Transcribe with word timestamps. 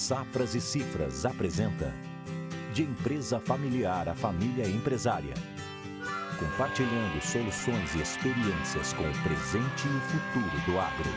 Safras 0.00 0.54
e 0.54 0.62
Cifras 0.62 1.26
apresenta 1.26 1.92
De 2.72 2.82
empresa 2.82 3.38
familiar 3.38 4.08
a 4.08 4.14
família 4.14 4.66
empresária. 4.66 5.34
Compartilhando 6.38 7.20
soluções 7.20 7.94
e 7.94 8.00
experiências 8.00 8.94
com 8.94 9.02
o 9.02 9.22
presente 9.22 9.86
e 9.86 9.90
o 9.90 10.00
futuro 10.00 10.64
do 10.64 10.80
agro. 10.80 11.10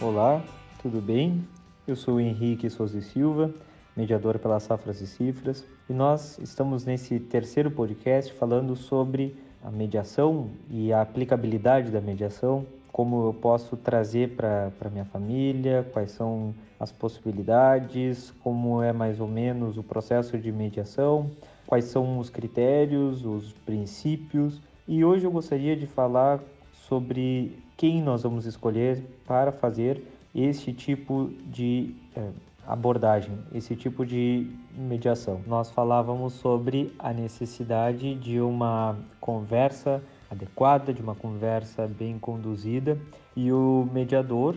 Olá, 0.00 0.42
tudo 0.80 1.02
bem? 1.02 1.46
Eu 1.86 1.94
sou 1.94 2.18
Henrique 2.18 2.70
Souza 2.70 3.02
Silva, 3.02 3.52
mediador 3.94 4.38
pela 4.38 4.58
Safras 4.58 5.02
e 5.02 5.06
Cifras, 5.06 5.62
e 5.86 5.92
nós 5.92 6.38
estamos 6.38 6.86
nesse 6.86 7.20
terceiro 7.20 7.70
podcast 7.70 8.32
falando 8.32 8.74
sobre 8.74 9.36
a 9.62 9.70
mediação 9.70 10.50
e 10.70 10.94
a 10.94 11.02
aplicabilidade 11.02 11.90
da 11.90 12.00
mediação 12.00 12.66
como 12.96 13.26
eu 13.26 13.34
posso 13.34 13.76
trazer 13.76 14.36
para 14.36 14.88
minha 14.90 15.04
família, 15.04 15.86
quais 15.92 16.12
são 16.12 16.54
as 16.80 16.90
possibilidades, 16.90 18.32
como 18.42 18.82
é 18.82 18.90
mais 18.90 19.20
ou 19.20 19.28
menos 19.28 19.76
o 19.76 19.82
processo 19.82 20.38
de 20.38 20.50
mediação, 20.50 21.30
quais 21.66 21.84
são 21.84 22.18
os 22.18 22.30
critérios, 22.30 23.22
os 23.22 23.52
princípios. 23.66 24.62
E 24.88 25.04
hoje 25.04 25.26
eu 25.26 25.30
gostaria 25.30 25.76
de 25.76 25.86
falar 25.86 26.40
sobre 26.72 27.62
quem 27.76 28.00
nós 28.00 28.22
vamos 28.22 28.46
escolher 28.46 29.04
para 29.26 29.52
fazer 29.52 30.02
esse 30.34 30.72
tipo 30.72 31.30
de 31.44 31.94
é, 32.16 32.30
abordagem, 32.66 33.36
esse 33.54 33.76
tipo 33.76 34.06
de 34.06 34.50
mediação. 34.74 35.42
Nós 35.46 35.70
falávamos 35.70 36.32
sobre 36.32 36.94
a 36.98 37.12
necessidade 37.12 38.14
de 38.14 38.40
uma 38.40 38.96
conversa 39.20 40.02
adequada, 40.30 40.92
de 40.92 41.00
uma 41.00 41.14
conversa 41.14 41.86
bem 41.86 42.18
conduzida. 42.18 42.98
E 43.34 43.52
o 43.52 43.88
mediador 43.92 44.56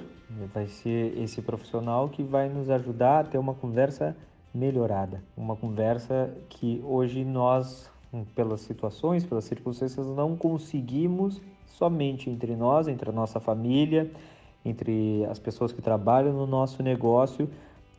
vai 0.54 0.68
ser 0.68 1.18
esse 1.18 1.42
profissional 1.42 2.10
que 2.10 2.24
vai 2.24 2.50
nos 2.50 2.70
ajudar 2.70 3.20
a 3.20 3.24
ter 3.24 3.38
uma 3.38 3.54
conversa 3.54 4.16
melhorada, 4.54 5.24
uma 5.38 5.56
conversa 5.56 6.34
que 6.50 6.82
hoje 6.84 7.24
nós, 7.24 7.90
pelas 8.36 8.62
situações, 8.62 9.26
pelas 9.26 9.46
circunstâncias, 9.46 10.08
não 10.08 10.36
conseguimos 10.36 11.42
somente 11.68 12.30
entre 12.30 12.56
nós, 12.56 12.88
entre 12.88 13.10
a 13.10 13.14
nossa 13.14 13.40
família, 13.40 14.12
entre 14.66 15.26
as 15.26 15.40
pessoas 15.40 15.72
que 15.72 15.82
trabalham 15.82 16.34
no 16.34 16.46
nosso 16.46 16.82
negócio, 16.84 17.50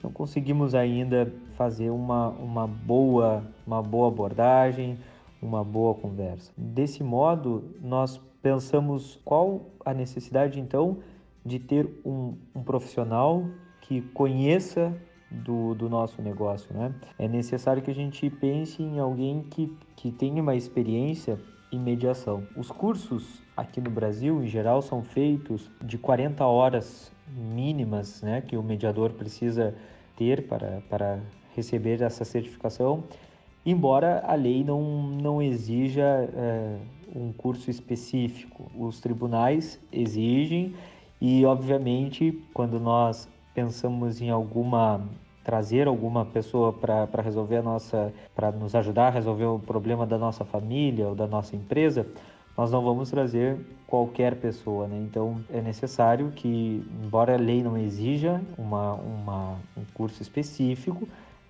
não 0.03 0.11
conseguimos 0.11 0.75
ainda 0.75 1.33
fazer 1.57 1.91
uma, 1.91 2.29
uma, 2.29 2.67
boa, 2.67 3.45
uma 3.67 3.83
boa 3.83 4.09
abordagem, 4.09 4.99
uma 5.41 5.65
boa 5.65 5.95
conversa. 5.95 6.53
Desse 6.57 7.03
modo, 7.03 7.75
nós 7.81 8.21
pensamos 8.43 9.19
qual 9.25 9.67
a 9.85 9.93
necessidade 9.93 10.61
então 10.61 10.99
de 11.45 11.59
ter 11.59 11.89
um, 12.05 12.37
um 12.55 12.63
profissional 12.63 13.45
que 13.81 14.01
conheça 14.01 14.95
do, 15.31 15.75
do, 15.75 15.89
nosso 15.89 16.21
negócio. 16.21 16.73
Né? 16.75 16.95
É 17.19 17.29
necessário 17.29 17.83
que 17.83 17.91
a 17.91 17.95
gente 17.95 18.29
pense 18.29 18.83
em 18.83 18.99
alguém 18.99 19.43
que, 19.43 19.77
que 19.97 20.11
tenha 20.11 20.43
uma 20.43 20.55
experiência 20.55 21.39
em 21.73 21.79
mediação. 21.79 22.47
Os 22.57 22.71
cursos 22.71 23.41
aqui 23.57 23.81
no 23.81 23.91
Brasil, 23.91 24.43
em 24.43 24.47
geral, 24.47 24.83
são 24.83 25.03
feitos 25.03 25.71
de 25.83 25.97
40 25.97 26.45
horas 26.45 27.13
mínimas 27.29 28.23
né, 28.23 28.41
que 28.41 28.57
o 28.57 28.63
mediador 28.63 29.13
precisa 29.13 29.75
ter 30.17 30.49
para, 30.49 30.83
para 30.89 31.21
receber 31.55 32.03
essa 32.03 32.25
certificação 32.25 33.05
embora 33.65 34.23
a 34.27 34.35
lei 34.35 34.65
não, 34.65 34.83
não 34.83 35.43
exija 35.43 36.03
é, 36.03 36.77
um 37.15 37.33
curso 37.33 37.71
específico. 37.71 38.71
Os 38.79 39.01
tribunais 39.01 39.79
exigem 39.93 40.75
e, 41.21 41.45
obviamente, 41.45 42.43
quando 42.55 42.81
nós 42.81 43.29
pensamos 43.55 44.21
em 44.21 44.31
alguma 44.31 45.01
trazer 45.43 45.89
alguma 45.89 46.25
pessoa 46.25 46.73
para 46.73 47.23
resolver 47.23 47.57
a 47.57 47.63
nossa 47.63 48.13
para 48.35 48.53
nos 48.53 48.75
ajudar 48.75 49.09
a 49.09 49.11
resolver 49.11 49.47
o 49.47 49.59
problema 49.59 50.07
da 50.07 50.19
nossa 50.19 50.45
família 50.45 51.09
ou 51.09 51.15
da 51.15 51.27
nossa 51.27 51.57
empresa 51.57 52.07
nós 52.61 52.71
não 52.71 52.85
vamos 52.85 53.11
trazer 53.11 53.59
qualquer 53.87 54.37
pessoa, 54.37 54.87
né? 54.87 54.99
Então 54.99 55.43
é 55.51 55.63
necessário 55.63 56.31
que, 56.33 56.85
embora 57.03 57.35
a 57.35 57.39
lei 57.39 57.63
não 57.63 57.77
exija 57.77 58.39
uma, 58.59 58.93
uma, 58.93 59.53
um 59.75 59.85
curso 59.95 60.21
específico, 60.21 61.09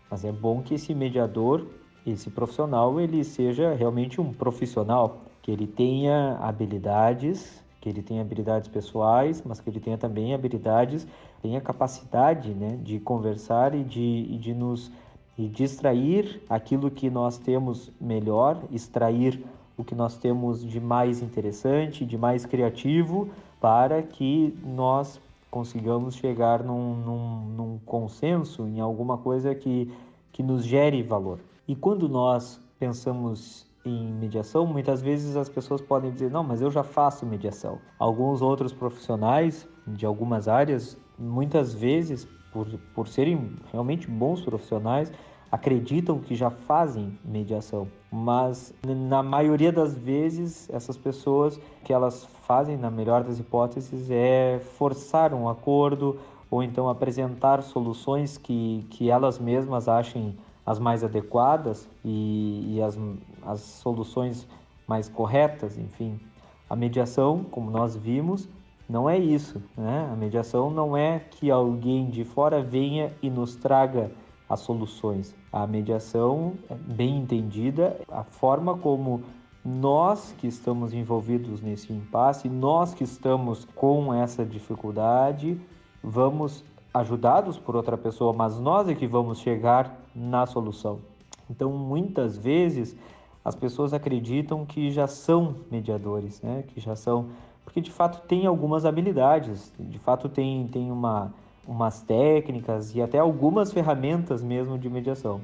mas 0.09 0.25
é 0.25 0.31
bom 0.31 0.63
que 0.63 0.75
esse 0.75 0.95
mediador 0.95 1.67
esse 2.07 2.31
profissional 2.31 3.01
ele 3.01 3.23
seja 3.25 3.75
realmente 3.75 4.21
um 4.21 4.33
profissional, 4.33 5.19
que 5.43 5.51
ele 5.51 5.67
tenha 5.67 6.37
habilidades, 6.41 7.63
que 7.81 7.89
ele 7.89 8.03
tenha 8.03 8.21
habilidades 8.21 8.69
pessoais, 8.69 9.43
mas 9.45 9.61
que 9.61 9.71
ele 9.71 9.81
tenha 9.81 9.97
também 9.97 10.35
habilidades, 10.35 11.07
tenha 11.43 11.61
capacidade 11.61 12.51
né, 12.51 12.79
de 12.83 13.01
conversar 13.01 13.75
e 13.75 13.83
de, 13.83 14.27
e 14.29 14.37
de 14.37 14.53
nos 14.53 14.91
e 15.39 15.49
distrair 15.49 16.43
aquilo 16.51 16.91
que 16.91 17.09
nós 17.09 17.39
temos 17.39 17.91
melhor, 17.99 18.59
extrair 18.71 19.43
o 19.75 19.83
que 19.83 19.95
nós 19.95 20.19
temos 20.19 20.63
de 20.63 20.79
mais 20.79 21.23
interessante, 21.23 22.05
de 22.05 22.19
mais 22.19 22.45
criativo, 22.45 23.27
para 23.59 24.03
que 24.03 24.55
nós 24.63 25.19
consigamos 25.51 26.15
chegar 26.15 26.63
num, 26.63 26.95
num, 26.95 27.41
num 27.57 27.79
consenso, 27.87 28.67
em 28.67 28.81
alguma 28.81 29.17
coisa 29.17 29.55
que, 29.55 29.91
que 30.31 30.43
nos 30.43 30.63
gere 30.63 31.03
valor. 31.03 31.39
E 31.71 31.77
quando 31.77 32.09
nós 32.09 32.61
pensamos 32.81 33.65
em 33.85 34.13
mediação, 34.15 34.67
muitas 34.67 35.01
vezes 35.01 35.37
as 35.37 35.49
pessoas 35.49 35.81
podem 35.81 36.11
dizer: 36.11 36.29
não, 36.29 36.43
mas 36.43 36.61
eu 36.61 36.69
já 36.69 36.83
faço 36.83 37.25
mediação. 37.25 37.79
Alguns 37.97 38.43
outros 38.43 38.73
profissionais 38.73 39.69
de 39.87 40.05
algumas 40.05 40.49
áreas, 40.49 40.99
muitas 41.17 41.73
vezes, 41.73 42.27
por, 42.53 42.67
por 42.93 43.07
serem 43.07 43.55
realmente 43.71 44.11
bons 44.11 44.41
profissionais, 44.41 45.13
acreditam 45.53 46.19
que 46.19 46.35
já 46.35 46.51
fazem 46.51 47.17
mediação, 47.25 47.87
mas 48.11 48.75
na 48.85 49.23
maioria 49.23 49.71
das 49.71 49.97
vezes 49.97 50.69
essas 50.71 50.97
pessoas 50.97 51.57
que 51.85 51.93
elas 51.93 52.25
fazem, 52.49 52.77
na 52.77 52.91
melhor 52.91 53.23
das 53.23 53.39
hipóteses, 53.39 54.11
é 54.11 54.59
forçar 54.77 55.33
um 55.33 55.49
acordo 55.49 56.19
ou 56.51 56.65
então 56.65 56.89
apresentar 56.89 57.63
soluções 57.63 58.37
que, 58.37 58.85
que 58.91 59.09
elas 59.09 59.39
mesmas 59.39 59.87
achem 59.87 60.37
as 60.65 60.79
mais 60.79 61.03
adequadas 61.03 61.89
e, 62.05 62.75
e 62.77 62.83
as, 62.83 62.99
as 63.45 63.61
soluções 63.61 64.47
mais 64.87 65.09
corretas, 65.09 65.79
enfim. 65.79 66.19
A 66.69 66.77
mediação, 66.77 67.45
como 67.45 67.71
nós 67.71 67.97
vimos, 67.97 68.49
não 68.89 69.09
é 69.09 69.19
isso. 69.19 69.63
Né? 69.77 70.09
A 70.13 70.17
mediação 70.17 70.71
não 70.71 70.97
é 70.97 71.19
que 71.19 71.51
alguém 71.51 72.11
de 72.11 72.25
fora 72.25 72.63
venha 72.63 73.13
e 73.23 73.31
nos 73.31 73.57
traga 73.57 74.11
as 74.49 74.61
soluções. 74.61 75.35
A 75.53 75.67
mediação, 75.67 76.55
bem 76.89 77.19
entendida, 77.19 77.97
a 78.11 78.25
forma 78.25 78.77
como 78.77 79.23
nós 79.65 80.35
que 80.39 80.49
estamos 80.49 80.93
envolvidos 80.93 81.61
nesse 81.61 81.93
impasse, 81.93 82.49
nós 82.49 82.95
que 82.95 83.05
estamos 83.05 83.65
com 83.77 84.13
essa 84.13 84.45
dificuldade, 84.45 85.61
vamos 86.03 86.65
ajudados 86.93 87.59
por 87.59 87.77
outra 87.77 87.97
pessoa, 87.97 88.33
mas 88.33 88.59
nós 88.59 88.89
é 88.89 88.95
que 88.95 89.07
vamos 89.07 89.39
chegar 89.39 89.97
na 90.21 90.45
solução. 90.45 91.01
Então, 91.49 91.73
muitas 91.73 92.37
vezes 92.37 92.97
as 93.45 93.55
pessoas 93.55 93.95
acreditam 93.95 94.67
que 94.67 94.91
já 94.91 95.07
são 95.07 95.57
mediadores, 95.71 96.41
né? 96.43 96.63
Que 96.69 96.79
já 96.79 96.95
são, 96.95 97.31
porque 97.65 97.81
de 97.81 97.91
fato 97.91 98.27
tem 98.27 98.47
algumas 98.47 98.85
habilidades, 98.85 99.73
de 99.79 99.99
fato 99.99 100.29
tem 100.29 100.69
tem 100.69 100.93
uma 100.93 101.33
umas 101.67 102.03
técnicas 102.03 102.95
e 102.95 103.03
até 103.03 103.19
algumas 103.19 103.73
ferramentas 103.73 104.43
mesmo 104.43 104.79
de 104.79 104.89
mediação. 104.91 105.41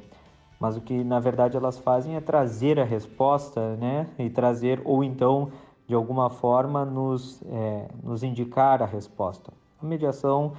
Mas 0.58 0.76
o 0.76 0.80
que 0.80 1.04
na 1.04 1.20
verdade 1.20 1.56
elas 1.56 1.78
fazem 1.78 2.16
é 2.16 2.20
trazer 2.20 2.78
a 2.78 2.84
resposta, 2.84 3.76
né? 3.76 4.08
E 4.18 4.28
trazer 4.28 4.82
ou 4.84 5.02
então 5.02 5.50
de 5.88 5.94
alguma 5.94 6.28
forma 6.28 6.84
nos 6.84 7.42
é, 7.50 7.88
nos 8.02 8.22
indicar 8.22 8.82
a 8.82 8.86
resposta. 8.86 9.52
A 9.82 9.86
mediação 9.86 10.52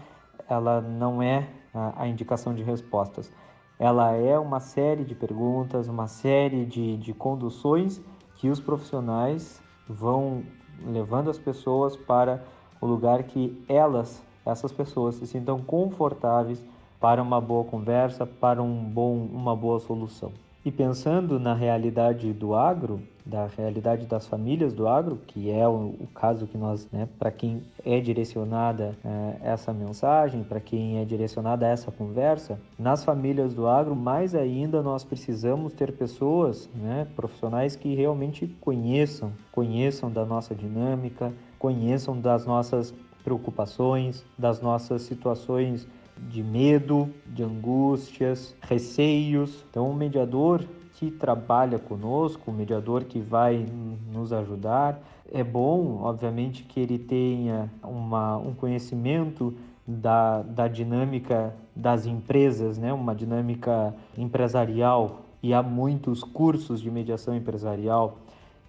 ela 0.49 0.81
não 0.81 1.21
é 1.21 1.47
a, 1.73 2.03
a 2.03 2.07
indicação 2.07 2.53
de 2.53 2.63
respostas. 2.63 3.31
Ela 3.79 4.13
é 4.13 4.37
uma 4.39 4.59
série 4.59 5.03
de 5.03 5.13
perguntas, 5.13 5.87
uma 5.87 6.07
série 6.07 6.65
de, 6.65 6.97
de 6.97 7.13
conduções 7.13 8.01
que 8.35 8.49
os 8.49 8.59
profissionais 8.59 9.61
vão 9.87 10.43
levando 10.85 11.29
as 11.29 11.37
pessoas 11.37 11.95
para 11.95 12.43
o 12.81 12.85
lugar 12.85 13.23
que 13.23 13.63
elas, 13.67 14.23
essas 14.45 14.71
pessoas, 14.71 15.15
se 15.15 15.27
sintam 15.27 15.59
confortáveis 15.61 16.63
para 16.99 17.21
uma 17.21 17.39
boa 17.39 17.63
conversa, 17.63 18.25
para 18.25 18.61
um 18.61 18.83
bom, 18.83 19.15
uma 19.15 19.55
boa 19.55 19.79
solução. 19.79 20.31
E 20.65 20.71
pensando 20.71 21.39
na 21.39 21.53
realidade 21.53 22.33
do 22.33 22.53
agro, 22.53 23.01
da 23.25 23.45
realidade 23.45 24.05
das 24.05 24.25
famílias 24.25 24.73
do 24.73 24.87
agro, 24.87 25.19
que 25.27 25.51
é 25.51 25.67
o, 25.67 25.95
o 25.99 26.07
caso 26.13 26.47
que 26.47 26.57
nós, 26.57 26.87
né, 26.91 27.07
para 27.19 27.29
quem 27.29 27.61
é 27.85 27.99
direcionada 27.99 28.97
é, 29.03 29.51
essa 29.51 29.73
mensagem, 29.73 30.43
para 30.43 30.59
quem 30.59 30.99
é 30.99 31.05
direcionada 31.05 31.67
essa 31.67 31.91
conversa, 31.91 32.59
nas 32.79 33.03
famílias 33.03 33.53
do 33.53 33.67
agro, 33.67 33.95
mais 33.95 34.33
ainda 34.33 34.81
nós 34.81 35.03
precisamos 35.03 35.73
ter 35.73 35.91
pessoas, 35.91 36.69
né, 36.73 37.07
profissionais 37.15 37.75
que 37.75 37.93
realmente 37.95 38.47
conheçam, 38.61 39.31
conheçam 39.51 40.09
da 40.09 40.25
nossa 40.25 40.55
dinâmica, 40.55 41.33
conheçam 41.59 42.19
das 42.19 42.45
nossas 42.45 42.93
preocupações, 43.23 44.23
das 44.37 44.61
nossas 44.61 45.01
situações 45.01 45.85
de 46.29 46.43
medo, 46.43 47.09
de 47.25 47.43
angústias, 47.43 48.55
receios. 48.61 49.63
Então, 49.69 49.89
o 49.89 49.95
mediador 49.95 50.65
que 50.93 51.11
trabalha 51.11 51.77
conosco, 51.77 52.49
o 52.49 52.53
mediador 52.53 53.03
que 53.03 53.19
vai 53.19 53.65
nos 54.11 54.33
ajudar, 54.33 54.99
é 55.31 55.43
bom, 55.43 55.99
obviamente, 56.01 56.63
que 56.63 56.79
ele 56.79 56.97
tenha 56.97 57.69
uma, 57.83 58.37
um 58.37 58.53
conhecimento 58.53 59.53
da, 59.87 60.41
da 60.41 60.67
dinâmica 60.67 61.53
das 61.75 62.05
empresas, 62.05 62.77
né? 62.77 62.91
uma 62.91 63.13
dinâmica 63.13 63.93
empresarial. 64.17 65.21
E 65.41 65.53
há 65.53 65.61
muitos 65.61 66.23
cursos 66.23 66.81
de 66.81 66.89
mediação 66.89 67.35
empresarial 67.35 68.17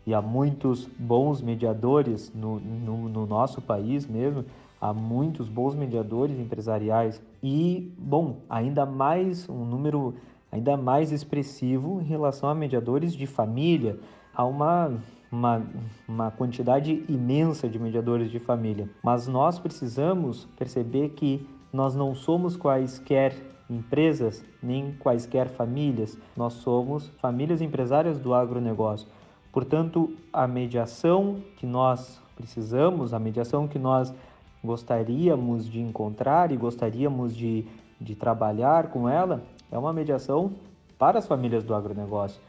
e 0.06 0.14
há 0.14 0.22
muitos 0.22 0.88
bons 0.98 1.42
mediadores 1.42 2.32
no, 2.34 2.60
no, 2.60 3.08
no 3.08 3.26
nosso 3.26 3.60
país 3.60 4.06
mesmo. 4.06 4.44
Há 4.80 4.92
muitos 4.92 5.48
bons 5.48 5.75
mediadores 5.75 6.38
empresariais 6.38 7.22
e, 7.42 7.92
bom, 7.98 8.38
ainda 8.48 8.86
mais 8.86 9.48
um 9.48 9.64
número 9.64 10.14
ainda 10.50 10.76
mais 10.76 11.12
expressivo 11.12 12.00
em 12.00 12.04
relação 12.04 12.48
a 12.48 12.54
mediadores 12.54 13.14
de 13.14 13.26
família. 13.26 13.98
Há 14.34 14.44
uma 14.44 14.98
uma, 15.30 15.62
uma 16.06 16.30
quantidade 16.30 17.04
imensa 17.08 17.69
de 17.69 17.78
mediadores 17.78 18.30
de 18.30 18.38
família, 18.38 18.88
mas 19.02 19.28
nós 19.28 19.58
precisamos 19.58 20.46
perceber 20.56 21.10
que 21.10 21.46
nós 21.72 21.94
não 21.94 22.14
somos 22.14 22.56
quaisquer 22.56 23.34
empresas 23.69 24.42
nem 24.62 24.92
quaisquer 24.94 25.48
famílias, 25.48 26.16
nós 26.34 26.54
somos 26.54 27.08
famílias 27.20 27.60
empresárias 27.60 28.19
do 28.19 28.32
agronegócio. 28.32 29.06
Portanto, 29.52 30.14
a 30.32 30.46
mediação 30.46 31.42
que 31.56 31.66
nós 31.66 32.20
precisamos, 32.34 33.12
a 33.12 33.19
mediação 33.19 33.69
que 33.69 33.78
nós 33.78 34.14
gostaríamos 34.62 35.69
de 35.69 35.81
encontrar 35.81 36.50
e 36.52 36.56
gostaríamos 36.56 37.37
de, 37.37 37.64
de 38.00 38.14
trabalhar 38.14 38.88
com 38.90 39.08
ela 39.08 39.43
é 39.70 39.78
uma 39.78 39.93
mediação 39.93 40.52
para 40.99 41.19
as 41.19 41.26
famílias 41.26 41.62
do 41.62 41.75
agronegócio. 41.75 42.40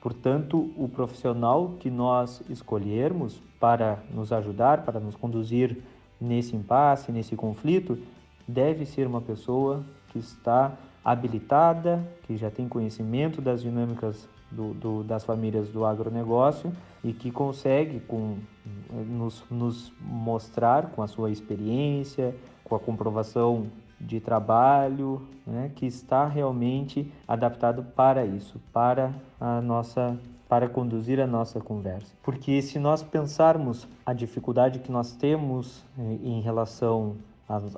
Portanto, 0.00 0.70
o 0.76 0.88
profissional 0.88 1.76
que 1.80 1.88
nós 1.88 2.42
escolhermos 2.50 3.40
para 3.58 3.98
nos 4.12 4.32
ajudar, 4.32 4.84
para 4.84 5.00
nos 5.00 5.16
conduzir 5.16 5.78
nesse 6.20 6.54
impasse, 6.54 7.10
nesse 7.10 7.34
conflito, 7.34 7.98
deve 8.46 8.84
ser 8.84 9.06
uma 9.06 9.22
pessoa 9.22 9.82
que 10.08 10.18
está 10.18 10.76
habilitada, 11.02 12.06
que 12.26 12.36
já 12.36 12.50
tem 12.50 12.68
conhecimento 12.68 13.40
das 13.40 13.62
dinâmicas 13.62 14.28
do, 14.50 14.74
do, 14.74 15.02
das 15.02 15.24
famílias 15.24 15.68
do 15.68 15.84
agronegócio 15.84 16.72
e 17.02 17.12
que 17.12 17.30
consegue 17.30 18.00
com, 18.00 18.36
nos, 18.94 19.44
nos 19.50 19.92
mostrar 20.00 20.90
com 20.90 21.02
a 21.02 21.08
sua 21.08 21.30
experiência, 21.30 22.34
com 22.62 22.74
a 22.74 22.80
comprovação 22.80 23.66
de 24.00 24.20
trabalho, 24.20 25.22
né, 25.46 25.70
que 25.74 25.86
está 25.86 26.26
realmente 26.26 27.10
adaptado 27.26 27.82
para 27.82 28.24
isso, 28.24 28.60
para 28.72 29.12
a 29.40 29.60
nossa 29.60 30.18
para 30.48 30.68
conduzir 30.68 31.18
a 31.20 31.26
nossa 31.26 31.58
conversa. 31.58 32.12
Porque 32.22 32.60
se 32.62 32.78
nós 32.78 33.02
pensarmos 33.02 33.88
a 34.04 34.12
dificuldade 34.12 34.78
que 34.78 34.92
nós 34.92 35.12
temos 35.12 35.82
eh, 35.98 36.18
em 36.22 36.40
relação 36.40 37.16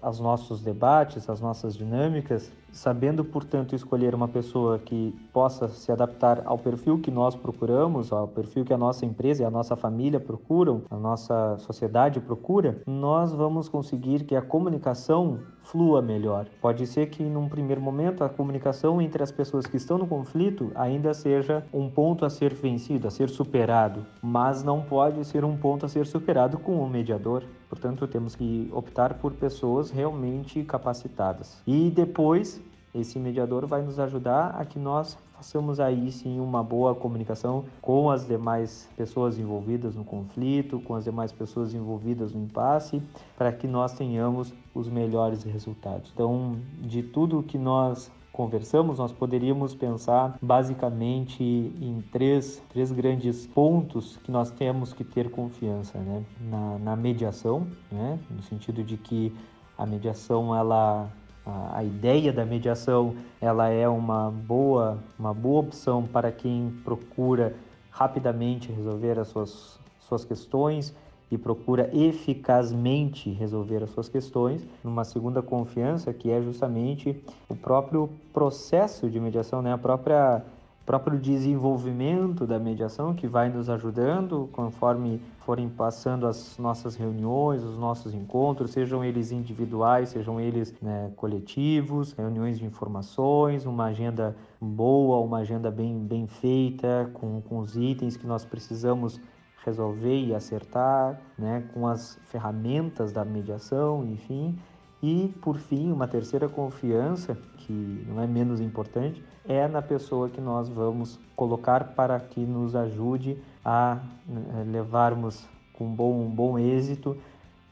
aos 0.03 0.21
nossos 0.21 0.63
debates, 0.63 1.29
às 1.31 1.41
nossas 1.41 1.75
dinâmicas, 1.75 2.53
sabendo, 2.76 3.25
portanto, 3.25 3.75
escolher 3.75 4.14
uma 4.14 4.28
pessoa 4.28 4.78
que 4.78 5.14
possa 5.32 5.67
se 5.69 5.90
adaptar 5.90 6.43
ao 6.44 6.58
perfil 6.58 6.99
que 6.99 7.11
nós 7.11 7.34
procuramos, 7.34 8.12
ao 8.12 8.28
perfil 8.28 8.64
que 8.64 8.73
a 8.73 8.78
nossa 8.78 9.06
empresa 9.06 9.43
e 9.43 9.46
a 9.46 9.50
nossa 9.50 9.75
família 9.75 10.20
procuram, 10.20 10.82
a 10.90 10.96
nossa 10.96 11.56
sociedade 11.58 12.20
procura, 12.20 12.82
nós 12.87 13.32
vamos 13.32 13.69
conseguir 13.69 14.25
que 14.25 14.37
a 14.37 14.43
comunicação 14.43 15.40
flua 15.71 16.01
melhor. 16.01 16.47
Pode 16.61 16.87
ser 16.87 17.09
que 17.11 17.23
num 17.23 17.49
primeiro 17.49 17.81
momento 17.81 18.23
a 18.23 18.29
comunicação 18.29 19.01
entre 19.01 19.23
as 19.23 19.33
pessoas 19.33 19.67
que 19.67 19.77
estão 19.77 19.99
no 19.99 20.07
conflito 20.07 20.71
ainda 20.75 21.13
seja 21.13 21.65
um 21.73 21.89
ponto 21.89 22.25
a 22.25 22.31
ser 22.31 22.55
vencido, 22.55 23.09
a 23.09 23.11
ser 23.11 23.29
superado, 23.29 24.07
mas 24.23 24.63
não 24.63 24.83
pode 24.83 25.25
ser 25.25 25.45
um 25.45 25.57
ponto 25.57 25.85
a 25.85 25.89
ser 25.89 26.07
superado 26.07 26.59
com 26.59 26.83
um 26.83 26.89
mediador. 26.89 27.43
Portanto, 27.69 28.07
temos 28.07 28.37
que 28.37 28.71
optar 28.73 29.15
por 29.15 29.33
pessoas 29.33 29.91
realmente 29.91 30.63
capacitadas. 30.63 31.61
E 31.67 31.91
depois 31.91 32.61
esse 32.95 33.19
mediador 33.19 33.67
vai 33.67 33.83
nos 33.83 33.99
ajudar 33.99 34.55
a 34.59 34.65
que 34.65 34.79
nós 34.79 35.19
façamos 35.37 35.79
aí 35.79 36.11
sim 36.11 36.41
uma 36.41 36.62
boa 36.62 36.94
comunicação 36.94 37.65
com 37.83 38.11
as 38.11 38.27
demais 38.27 38.88
pessoas 38.97 39.38
envolvidas 39.38 39.94
no 39.94 40.05
conflito, 40.05 40.81
com 40.81 40.94
as 40.94 41.05
demais 41.05 41.31
pessoas 41.31 41.75
envolvidas 41.75 42.33
no 42.33 42.43
impasse, 42.43 43.03
para 43.37 43.53
que 43.53 43.67
nós 43.67 43.93
tenhamos 43.93 44.53
os 44.75 44.88
melhores 44.88 45.44
resultados. 45.44 46.11
Então, 46.15 46.56
de 46.81 47.03
tudo 47.03 47.43
que 47.43 47.59
nós 47.59 48.11
conversamos, 48.33 48.99
nós 48.99 49.12
poderíamos 49.12 49.75
pensar 49.75 50.37
basicamente 50.43 51.43
em 51.43 52.03
três, 52.12 52.62
três 52.69 52.93
grandes 52.93 53.47
pontos 53.47 54.19
que 54.19 54.31
nós 54.31 54.50
temos 54.50 54.93
que 54.93 55.05
ter 55.05 55.31
confiança, 55.31 55.99
né? 55.99 56.23
Na, 56.41 56.79
na 56.79 56.97
mediação, 56.97 57.67
né? 57.91 58.19
No 58.31 58.43
sentido 58.43 58.82
de 58.82 58.97
que 58.99 59.35
a 59.77 59.87
mediação 59.87 60.55
ela 60.55 61.11
a, 61.46 61.84
ideia 61.84 62.32
da 62.32 62.44
mediação 62.44 63.14
ela 63.40 63.69
é 63.69 63.88
uma 63.88 64.31
boa, 64.31 64.98
uma 65.19 65.32
boa 65.32 65.60
opção 65.60 66.02
para 66.02 66.32
quem 66.32 66.72
procura 66.84 67.54
rapidamente 67.90 68.72
resolver 68.72 69.19
as 69.19 69.28
suas, 69.28 69.78
suas 70.00 70.25
questões 70.25 70.94
e 71.31 71.38
procura 71.38 71.90
eficazmente 71.93 73.31
resolver 73.31 73.82
as 73.82 73.90
suas 73.90 74.08
questões, 74.08 74.66
numa 74.82 75.04
segunda 75.04 75.43
confiança 75.43 76.12
que 76.12 76.31
é 76.31 76.40
justamente 76.43 77.20
o 77.48 77.54
próprio 77.54 78.10
processo 78.32 79.08
de 79.08 79.19
mediação, 79.19 79.62
né? 79.62 79.72
a 79.72 79.78
própria 79.78 80.44
próprio 80.87 81.19
desenvolvimento 81.19 82.47
da 82.47 82.61
mediação 82.61 83.12
que 83.12 83.27
vai 83.27 83.49
nos 83.49 83.69
ajudando 83.69 84.49
conforme 84.53 85.21
forem 85.41 85.69
passando 85.69 86.29
as 86.29 86.56
nossas 86.59 86.94
reuniões, 86.94 87.65
os 87.65 87.77
nossos 87.77 88.15
encontros, 88.15 88.71
sejam 88.71 89.05
eles 89.05 89.33
individuais, 89.33 90.11
sejam 90.11 90.41
eles 90.41 90.73
né, 90.81 91.11
coletivos, 91.17 92.12
reuniões 92.12 92.56
de 92.56 92.65
informações, 92.65 93.67
uma 93.67 93.87
agenda 93.87 94.37
boa, 94.61 95.19
uma 95.19 95.38
agenda 95.38 95.73
bem, 95.73 95.99
bem 95.99 96.29
feita, 96.29 97.11
com, 97.15 97.43
com 97.43 97.59
os 97.59 97.77
itens 97.77 98.17
que 98.17 98.27
nós 98.27 98.44
precisamos 98.44 99.21
resolver 99.65 100.25
e 100.25 100.32
acertar, 100.32 101.21
né, 101.37 101.65
com 101.75 101.89
as 101.89 102.17
ferramentas 102.27 103.11
da 103.11 103.25
mediação, 103.25 104.05
enfim. 104.05 104.56
E, 105.02 105.32
por 105.43 105.58
fim, 105.58 105.93
uma 105.93 106.08
terceira 106.08 106.48
confiança, 106.48 107.37
que 107.58 108.04
não 108.08 108.22
é 108.22 108.26
menos 108.26 108.60
importante, 108.60 109.22
é 109.46 109.69
na 109.69 109.82
pessoa 109.82 110.29
que 110.29 110.41
nós 110.41 110.69
vamos 110.69 111.19
colocar 111.34 111.94
para 111.94 112.19
que 112.19 112.41
nos 112.41 112.74
ajude 112.74 113.38
a 113.65 113.98
né, 114.26 114.65
levarmos 114.67 115.46
com 115.74 115.86
bom, 115.86 116.24
um 116.24 116.31
bom 116.31 116.58
êxito 116.58 117.17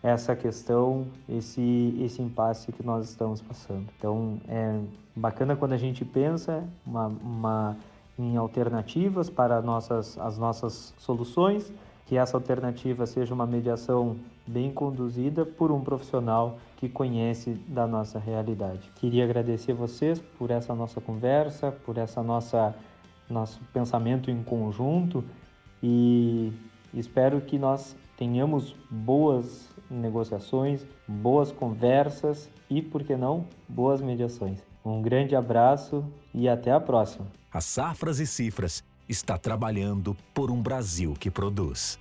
essa 0.04 0.36
questão, 0.36 1.06
esse, 1.26 1.96
esse 1.98 2.20
impasse 2.20 2.70
que 2.70 2.84
nós 2.84 3.08
estamos 3.08 3.40
passando. 3.40 3.86
Então, 3.98 4.38
é 4.46 4.78
bacana 5.16 5.56
quando 5.56 5.72
a 5.72 5.78
gente 5.78 6.04
pensa 6.04 6.62
uma, 6.86 7.06
uma, 7.06 7.76
em 8.18 8.36
alternativas 8.36 9.30
para 9.30 9.62
nossas, 9.62 10.18
as 10.18 10.36
nossas 10.36 10.92
soluções, 10.98 11.72
que 12.06 12.16
essa 12.16 12.36
alternativa 12.36 13.06
seja 13.06 13.32
uma 13.32 13.46
mediação 13.46 14.16
bem 14.46 14.70
conduzida 14.72 15.44
por 15.46 15.72
um 15.72 15.80
profissional 15.80 16.58
que 16.76 16.88
conhece 16.88 17.54
da 17.66 17.86
nossa 17.86 18.18
realidade. 18.18 18.90
Queria 18.96 19.24
agradecer 19.24 19.72
vocês 19.72 20.20
por 20.38 20.50
essa 20.50 20.74
nossa 20.74 21.00
conversa, 21.00 21.72
por 21.72 21.96
essa 21.96 22.22
nossa 22.22 22.74
nosso 23.28 23.58
pensamento 23.72 24.30
em 24.30 24.42
conjunto 24.42 25.24
e 25.82 26.52
espero 26.92 27.40
que 27.40 27.58
nós 27.58 27.96
tenhamos 28.16 28.76
boas 28.90 29.68
negociações, 29.90 30.86
boas 31.06 31.50
conversas 31.50 32.50
e, 32.68 32.82
por 32.82 33.02
que 33.02 33.16
não, 33.16 33.46
boas 33.68 34.00
mediações. 34.00 34.60
Um 34.84 35.00
grande 35.00 35.34
abraço 35.34 36.04
e 36.34 36.48
até 36.48 36.70
a 36.70 36.80
próxima. 36.80 37.26
As 37.52 37.64
Safras 37.64 38.20
e 38.20 38.26
Cifras 38.26 38.84
está 39.08 39.38
trabalhando 39.38 40.16
por 40.32 40.50
um 40.50 40.62
Brasil 40.62 41.14
que 41.18 41.30
produz. 41.30 41.98